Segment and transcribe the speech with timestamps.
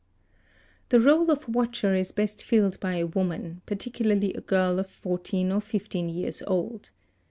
[0.89, 5.51] The role of watcher is best filled by a woman, particularly a girl of 14
[5.51, 6.89] or 15 years old.